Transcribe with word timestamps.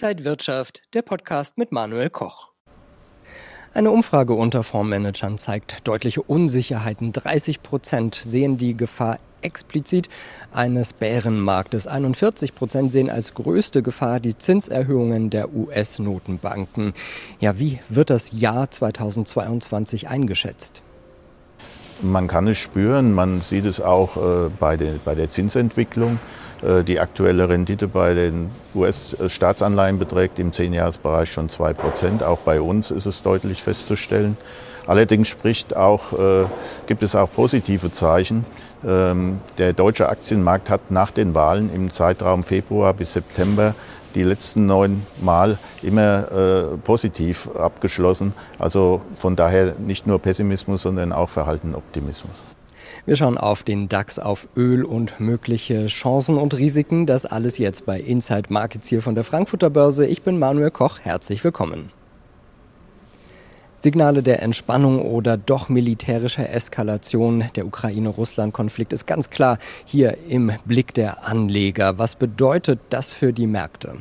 Inside 0.00 0.24
Wirtschaft, 0.24 0.82
der 0.94 1.02
Podcast 1.02 1.58
mit 1.58 1.72
Manuel 1.72 2.08
Koch. 2.08 2.50
Eine 3.74 3.90
Umfrage 3.90 4.32
unter 4.32 4.62
Fondsmanagern 4.62 5.38
zeigt 5.38 5.88
deutliche 5.88 6.22
Unsicherheiten. 6.22 7.12
30 7.12 7.64
Prozent 7.64 8.14
sehen 8.14 8.58
die 8.58 8.76
Gefahr 8.76 9.18
explizit 9.42 10.08
eines 10.52 10.92
Bärenmarktes. 10.92 11.88
41 11.88 12.54
Prozent 12.54 12.92
sehen 12.92 13.10
als 13.10 13.34
größte 13.34 13.82
Gefahr 13.82 14.20
die 14.20 14.38
Zinserhöhungen 14.38 15.30
der 15.30 15.52
US-Notenbanken. 15.52 16.94
Ja, 17.40 17.58
wie 17.58 17.80
wird 17.88 18.10
das 18.10 18.30
Jahr 18.30 18.70
2022 18.70 20.06
eingeschätzt? 20.06 20.84
Man 22.02 22.28
kann 22.28 22.46
es 22.46 22.58
spüren, 22.58 23.12
man 23.12 23.40
sieht 23.40 23.64
es 23.64 23.80
auch 23.80 24.16
äh, 24.16 24.48
bei, 24.60 24.76
der, 24.76 25.00
bei 25.04 25.16
der 25.16 25.28
Zinsentwicklung. 25.28 26.20
Äh, 26.62 26.84
die 26.84 27.00
aktuelle 27.00 27.48
Rendite 27.48 27.88
bei 27.88 28.14
den 28.14 28.50
US-Staatsanleihen 28.74 29.98
beträgt 29.98 30.38
im 30.38 30.52
Zehnjahresbereich 30.52 31.32
schon 31.32 31.48
2 31.48 31.72
Prozent. 31.72 32.22
Auch 32.22 32.38
bei 32.38 32.60
uns 32.60 32.90
ist 32.90 33.06
es 33.06 33.22
deutlich 33.22 33.62
festzustellen. 33.62 34.36
Allerdings 34.86 35.28
spricht 35.28 35.76
auch, 35.76 36.14
äh, 36.14 36.46
gibt 36.86 37.02
es 37.02 37.14
auch 37.14 37.30
positive 37.30 37.92
Zeichen. 37.92 38.46
Ähm, 38.86 39.40
der 39.58 39.74
deutsche 39.74 40.08
Aktienmarkt 40.08 40.70
hat 40.70 40.90
nach 40.90 41.10
den 41.10 41.34
Wahlen 41.34 41.70
im 41.74 41.90
Zeitraum 41.90 42.42
Februar 42.42 42.94
bis 42.94 43.12
September 43.12 43.74
die 44.14 44.22
letzten 44.22 44.66
neun 44.66 45.04
Mal 45.20 45.58
immer 45.82 46.32
äh, 46.32 46.62
positiv 46.78 47.50
abgeschlossen. 47.54 48.32
Also 48.58 49.02
von 49.18 49.36
daher 49.36 49.74
nicht 49.78 50.06
nur 50.06 50.18
Pessimismus, 50.20 50.82
sondern 50.82 51.12
auch 51.12 51.28
Verhalten 51.28 51.74
Optimismus. 51.74 52.42
Wir 53.08 53.16
schauen 53.16 53.38
auf 53.38 53.62
den 53.62 53.88
DAX, 53.88 54.18
auf 54.18 54.50
Öl 54.54 54.84
und 54.84 55.18
mögliche 55.18 55.86
Chancen 55.86 56.36
und 56.36 56.52
Risiken. 56.52 57.06
Das 57.06 57.24
alles 57.24 57.56
jetzt 57.56 57.86
bei 57.86 57.98
Inside 57.98 58.52
Markets 58.52 58.86
hier 58.86 59.00
von 59.00 59.14
der 59.14 59.24
Frankfurter 59.24 59.70
Börse. 59.70 60.04
Ich 60.04 60.20
bin 60.20 60.38
Manuel 60.38 60.70
Koch. 60.70 60.98
Herzlich 61.00 61.42
willkommen. 61.42 61.90
Signale 63.80 64.22
der 64.22 64.42
Entspannung 64.42 65.00
oder 65.00 65.38
doch 65.38 65.70
militärischer 65.70 66.50
Eskalation. 66.50 67.44
Der 67.56 67.64
Ukraine-Russland-Konflikt 67.64 68.92
ist 68.92 69.06
ganz 69.06 69.30
klar 69.30 69.56
hier 69.86 70.18
im 70.28 70.52
Blick 70.66 70.92
der 70.92 71.26
Anleger. 71.26 71.96
Was 71.96 72.14
bedeutet 72.14 72.78
das 72.90 73.10
für 73.10 73.32
die 73.32 73.46
Märkte? 73.46 73.96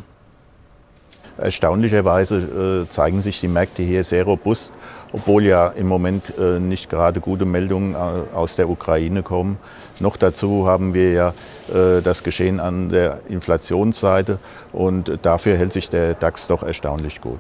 Erstaunlicherweise 1.38 2.86
äh, 2.86 2.90
zeigen 2.90 3.22
sich 3.22 3.40
die 3.40 3.48
Märkte 3.48 3.84
hier 3.84 4.04
sehr 4.04 4.24
robust, 4.24 4.72
obwohl 5.14 5.46
ja 5.46 5.68
im 5.68 5.88
Moment 5.88 6.24
äh, 6.40 6.60
nicht 6.60 6.90
gerade 6.90 7.20
gute 7.20 7.46
Meldungen 7.46 7.94
äh, 7.94 7.98
aus 8.36 8.56
der 8.56 8.70
Ukraine 8.70 9.24
kommen. 9.24 9.58
Noch 10.00 10.18
dazu 10.18 10.68
haben 10.68 10.94
wir 10.94 11.12
ja 11.12 11.34
das 12.04 12.22
Geschehen 12.22 12.60
an 12.60 12.90
der 12.90 13.22
Inflationsseite 13.28 14.38
und 14.72 15.12
dafür 15.24 15.58
hält 15.58 15.74
sich 15.74 15.90
der 15.90 16.14
DAX 16.14 16.46
doch 16.46 16.62
erstaunlich 16.62 17.20
gut. 17.20 17.40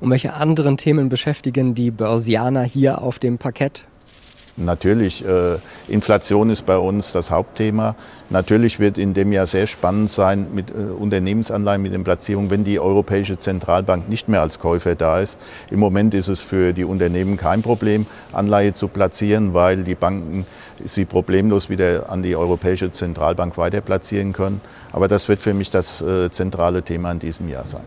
Und 0.00 0.10
welche 0.10 0.32
anderen 0.32 0.78
Themen 0.78 1.10
beschäftigen 1.10 1.74
die 1.74 1.90
Börsianer 1.90 2.62
hier 2.62 3.02
auf 3.02 3.18
dem 3.18 3.36
Parkett? 3.36 3.84
Natürlich, 4.56 5.24
äh, 5.24 5.56
Inflation 5.88 6.50
ist 6.50 6.66
bei 6.66 6.76
uns 6.76 7.12
das 7.12 7.30
Hauptthema. 7.30 7.94
Natürlich 8.28 8.80
wird 8.80 8.98
in 8.98 9.14
dem 9.14 9.32
Jahr 9.32 9.46
sehr 9.46 9.66
spannend 9.66 10.10
sein 10.10 10.48
mit 10.54 10.70
äh, 10.70 10.74
Unternehmensanleihen, 10.74 11.80
mit 11.80 11.94
den 11.94 12.04
Platzierungen, 12.04 12.50
wenn 12.50 12.62
die 12.62 12.78
Europäische 12.78 13.38
Zentralbank 13.38 14.10
nicht 14.10 14.28
mehr 14.28 14.42
als 14.42 14.58
Käufer 14.58 14.94
da 14.94 15.20
ist. 15.20 15.38
Im 15.70 15.80
Moment 15.80 16.12
ist 16.12 16.28
es 16.28 16.42
für 16.42 16.74
die 16.74 16.84
Unternehmen 16.84 17.38
kein 17.38 17.62
Problem, 17.62 18.04
Anleihe 18.32 18.74
zu 18.74 18.88
platzieren, 18.88 19.54
weil 19.54 19.84
die 19.84 19.94
Banken 19.94 20.44
sie 20.84 21.06
problemlos 21.06 21.70
wieder 21.70 22.10
an 22.10 22.22
die 22.22 22.36
Europäische 22.36 22.92
Zentralbank 22.92 23.56
weiter 23.56 23.80
platzieren 23.80 24.34
können. 24.34 24.60
Aber 24.92 25.08
das 25.08 25.28
wird 25.28 25.40
für 25.40 25.54
mich 25.54 25.70
das 25.70 26.02
äh, 26.02 26.30
zentrale 26.30 26.82
Thema 26.82 27.10
in 27.10 27.20
diesem 27.20 27.48
Jahr 27.48 27.66
sein. 27.66 27.84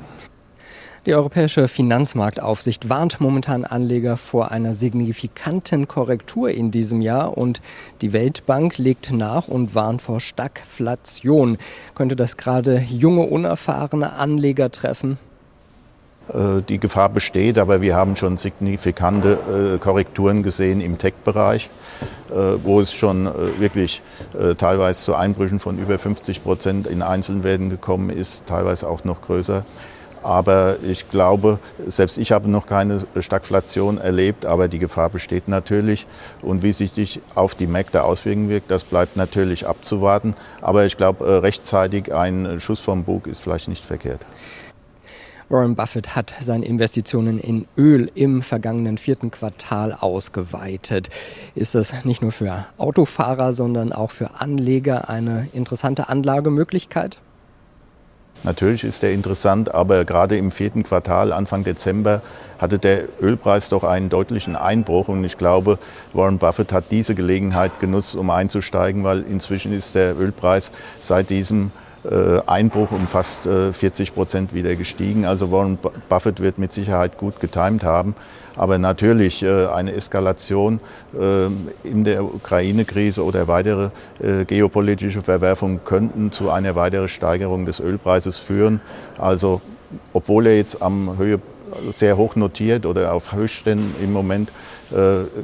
Die 1.05 1.13
Europäische 1.13 1.67
Finanzmarktaufsicht 1.67 2.89
warnt 2.89 3.21
momentan 3.21 3.63
Anleger 3.63 4.17
vor 4.17 4.49
einer 4.49 4.73
signifikanten 4.73 5.87
Korrektur 5.87 6.49
in 6.49 6.71
diesem 6.71 6.99
Jahr 6.99 7.37
und 7.37 7.61
die 8.01 8.11
Weltbank 8.11 8.79
legt 8.79 9.11
nach 9.11 9.47
und 9.47 9.75
warnt 9.75 10.01
vor 10.01 10.19
Stagflation. 10.19 11.59
Könnte 11.93 12.15
das 12.15 12.37
gerade 12.37 12.83
junge, 12.89 13.21
unerfahrene 13.21 14.13
Anleger 14.13 14.71
treffen? 14.71 15.19
Äh, 16.33 16.63
die 16.67 16.79
Gefahr 16.79 17.09
besteht, 17.09 17.59
aber 17.59 17.81
wir 17.81 17.95
haben 17.95 18.15
schon 18.15 18.37
signifikante 18.37 19.75
äh, 19.75 19.77
Korrekturen 19.77 20.41
gesehen 20.41 20.81
im 20.81 20.97
Tech-Bereich, 20.97 21.69
äh, 22.31 22.33
wo 22.63 22.81
es 22.81 22.91
schon 22.91 23.29
wirklich 23.59 24.01
teilweise 24.57 25.01
zu 25.01 25.15
Einbrüchen 25.15 25.59
von 25.59 25.77
über 25.77 25.99
50 25.99 26.43
Prozent 26.43 26.87
in 26.87 27.01
Einzelwerten 27.01 27.69
gekommen 27.69 28.09
ist, 28.09 28.45
teilweise 28.47 28.87
auch 28.87 29.03
noch 29.03 29.21
größer. 29.21 29.63
Aber 30.25 30.77
ich 30.81 31.07
glaube, 31.11 31.59
selbst 31.85 32.17
ich 32.17 32.31
habe 32.31 32.49
noch 32.49 32.65
keine 32.65 33.05
Stagflation 33.19 33.99
erlebt, 33.99 34.47
aber 34.47 34.67
die 34.67 34.79
Gefahr 34.79 35.11
besteht 35.11 35.47
natürlich. 35.47 36.07
Und 36.41 36.63
wie 36.63 36.73
sich 36.73 36.93
die 36.93 37.07
auf 37.35 37.53
die 37.53 37.67
Märkte 37.67 38.03
auswirken 38.03 38.49
wird, 38.49 38.63
das 38.67 38.85
bleibt 38.85 39.17
natürlich 39.17 39.67
abzuwarten. 39.67 40.33
Aber 40.61 40.83
ich 40.87 40.97
glaube, 40.97 41.27
äh, 41.27 41.31
rechtzeitig 41.35 42.11
ein 42.11 42.59
Schuss 42.59 42.79
vom 42.79 43.03
Bug 43.03 43.27
ist 43.27 43.39
vielleicht 43.39 43.67
nicht 43.67 43.85
verkehrt. 43.85 44.25
Warren 45.47 45.75
Buffett 45.75 46.15
hat 46.15 46.33
seine 46.39 46.65
Investitionen 46.65 47.37
in 47.37 47.67
Öl 47.77 48.09
im 48.15 48.41
vergangenen 48.41 48.97
vierten 48.97 49.29
Quartal 49.29 49.93
ausgeweitet. 49.93 51.09
Ist 51.53 51.75
das 51.75 52.03
nicht 52.03 52.23
nur 52.23 52.31
für 52.31 52.65
Autofahrer, 52.79 53.53
sondern 53.53 53.93
auch 53.93 54.09
für 54.09 54.41
Anleger 54.41 55.07
eine 55.07 55.49
interessante 55.53 56.09
Anlagemöglichkeit? 56.09 57.19
Natürlich 58.45 58.83
ist 58.83 59.01
der 59.01 59.11
interessant, 59.11 59.73
aber 59.73 60.05
gerade 60.05 60.37
im 60.37 60.51
vierten 60.51 60.83
Quartal, 60.83 61.33
Anfang 61.33 61.63
Dezember, 61.63 62.21
hatte 62.59 62.77
der 62.77 63.05
Ölpreis 63.19 63.69
doch 63.69 63.83
einen 63.83 64.09
deutlichen 64.09 64.55
Einbruch. 64.55 65.07
Und 65.07 65.23
ich 65.23 65.39
glaube, 65.39 65.79
Warren 66.13 66.37
Buffett 66.37 66.71
hat 66.71 66.85
diese 66.91 67.15
Gelegenheit 67.15 67.79
genutzt, 67.79 68.15
um 68.15 68.29
einzusteigen, 68.29 69.03
weil 69.03 69.23
inzwischen 69.23 69.73
ist 69.73 69.95
der 69.95 70.15
Ölpreis 70.15 70.71
seit 71.01 71.31
diesem 71.31 71.71
Einbruch 72.45 72.91
um 72.91 73.07
fast 73.07 73.43
40 73.43 74.09
äh, 74.09 74.11
Prozent 74.11 74.53
wieder 74.53 74.75
gestiegen. 74.75 75.25
Also 75.25 75.51
Warren 75.51 75.77
Buffett 76.07 76.39
wird 76.39 76.57
mit 76.59 76.71
Sicherheit 76.71 77.17
gut 77.17 77.39
getimt 77.39 77.83
haben. 77.83 78.15
Aber 78.55 78.77
natürlich 78.77 79.43
äh, 79.43 79.65
eine 79.67 79.93
Eskalation 79.93 80.79
in 81.83 82.03
der 82.03 82.23
Ukraine-Krise 82.23 83.23
oder 83.23 83.47
weitere 83.47 83.89
geopolitische 84.47 85.21
Verwerfungen 85.21 85.79
könnten 85.85 86.31
zu 86.31 86.49
einer 86.49 86.75
weiteren 86.75 87.07
Steigerung 87.07 87.65
des 87.65 87.79
Ölpreises 87.79 88.37
führen. 88.37 88.81
Also 89.17 89.61
obwohl 90.11 90.47
er 90.47 90.57
jetzt 90.57 90.81
am 90.81 91.17
Höhe 91.17 91.39
sehr 91.93 92.17
hoch 92.17 92.35
notiert 92.35 92.85
oder 92.85 93.13
auf 93.13 93.33
Höchstständen 93.33 93.95
im 94.01 94.11
Moment, 94.11 94.49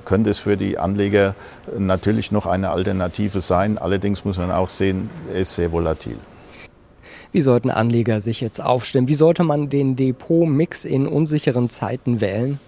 könnte 0.06 0.30
es 0.30 0.40
für 0.40 0.58
die 0.58 0.78
Anleger 0.78 1.36
natürlich 1.78 2.32
noch 2.32 2.46
eine 2.46 2.72
Alternative 2.72 3.40
sein. 3.40 3.78
Allerdings 3.78 4.26
muss 4.26 4.38
man 4.38 4.52
auch 4.52 4.70
sehen, 4.70 5.10
er 5.34 5.40
ist 5.42 5.56
sehr 5.56 5.72
volatil. 5.72 6.18
Wie 7.32 7.42
sollten 7.42 7.70
Anleger 7.70 8.20
sich 8.20 8.42
jetzt 8.42 8.60
aufstellen? 8.60 9.08
Wie 9.08 9.14
sollte 9.14 9.44
man 9.44 9.70
den 9.70 9.96
Depot-Mix 9.96 10.84
in 10.86 11.08
unsicheren 11.08 11.70
Zeiten 11.70 12.20
wählen? 12.20 12.60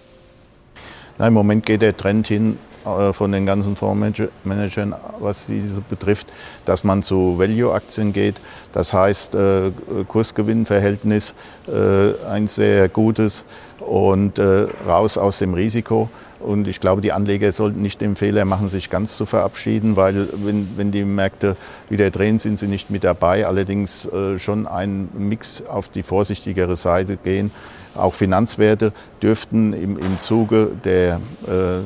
Na, 1.18 1.28
Im 1.28 1.34
Moment 1.34 1.66
geht 1.66 1.82
der 1.82 1.96
Trend 1.96 2.26
hin 2.26 2.58
von 2.84 3.32
den 3.32 3.46
ganzen 3.46 3.76
Fondsmanagern, 3.76 4.94
was 5.18 5.46
diese 5.46 5.80
betrifft, 5.80 6.26
dass 6.64 6.84
man 6.84 7.02
zu 7.02 7.38
Value-Aktien 7.38 8.12
geht. 8.12 8.36
Das 8.72 8.92
heißt, 8.92 9.34
äh, 9.34 9.70
Kursgewinnverhältnis 10.06 11.34
äh, 11.66 12.26
ein 12.28 12.46
sehr 12.46 12.88
gutes 12.88 13.44
und 13.80 14.38
äh, 14.38 14.66
raus 14.86 15.18
aus 15.18 15.38
dem 15.38 15.54
Risiko. 15.54 16.08
Und 16.44 16.68
ich 16.68 16.78
glaube, 16.78 17.00
die 17.00 17.12
Anleger 17.12 17.50
sollten 17.52 17.80
nicht 17.80 18.02
den 18.02 18.16
Fehler 18.16 18.44
machen, 18.44 18.68
sich 18.68 18.90
ganz 18.90 19.16
zu 19.16 19.24
verabschieden, 19.24 19.96
weil 19.96 20.28
wenn, 20.44 20.68
wenn 20.76 20.90
die 20.90 21.04
Märkte 21.04 21.56
wieder 21.88 22.10
drehen, 22.10 22.38
sind 22.38 22.58
sie 22.58 22.66
nicht 22.66 22.90
mit 22.90 23.02
dabei. 23.02 23.46
Allerdings 23.46 24.04
äh, 24.06 24.38
schon 24.38 24.66
ein 24.66 25.08
Mix 25.16 25.62
auf 25.66 25.88
die 25.88 26.02
vorsichtigere 26.02 26.76
Seite 26.76 27.16
gehen. 27.16 27.50
Auch 27.94 28.12
Finanzwerte 28.12 28.92
dürften 29.22 29.72
im, 29.72 29.96
im 29.96 30.18
Zuge 30.18 30.72
der 30.84 31.20
äh, 31.46 31.80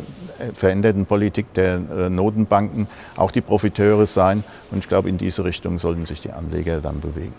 veränderten 0.55 1.07
Politik 1.07 1.53
der 1.55 1.77
äh, 1.77 2.11
Notenbanken 2.11 2.87
auch 3.17 3.31
die 3.31 3.41
Profiteure 3.41 4.07
sein. 4.07 4.45
Und 4.71 4.79
ich 4.79 4.89
glaube, 4.89 5.09
in 5.09 5.19
diese 5.19 5.45
Richtung 5.45 5.79
sollten 5.79 6.07
sich 6.07 6.21
die 6.21 6.31
Anleger 6.31 6.81
dann 6.81 7.01
bewegen. 7.01 7.35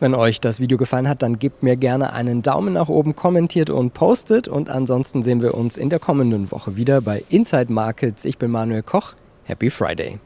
Wenn 0.00 0.14
euch 0.14 0.40
das 0.40 0.60
Video 0.60 0.76
gefallen 0.76 1.08
hat, 1.08 1.22
dann 1.22 1.38
gebt 1.38 1.62
mir 1.62 1.76
gerne 1.76 2.12
einen 2.12 2.42
Daumen 2.42 2.74
nach 2.74 2.88
oben, 2.88 3.14
kommentiert 3.14 3.70
und 3.70 3.94
postet. 3.94 4.48
Und 4.48 4.68
ansonsten 4.68 5.22
sehen 5.22 5.40
wir 5.40 5.54
uns 5.54 5.76
in 5.76 5.88
der 5.88 6.00
kommenden 6.00 6.50
Woche 6.50 6.76
wieder 6.76 7.00
bei 7.00 7.24
Inside 7.28 7.72
Markets. 7.72 8.24
Ich 8.24 8.36
bin 8.36 8.50
Manuel 8.50 8.82
Koch. 8.82 9.14
Happy 9.44 9.70
Friday. 9.70 10.18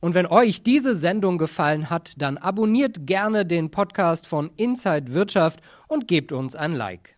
Und 0.00 0.14
wenn 0.14 0.26
euch 0.26 0.62
diese 0.62 0.94
Sendung 0.94 1.38
gefallen 1.38 1.88
hat, 1.88 2.14
dann 2.18 2.38
abonniert 2.38 3.06
gerne 3.06 3.46
den 3.46 3.70
Podcast 3.70 4.26
von 4.26 4.50
Inside 4.56 5.14
Wirtschaft 5.14 5.60
und 5.88 6.06
gebt 6.06 6.32
uns 6.32 6.54
ein 6.54 6.74
Like. 6.74 7.16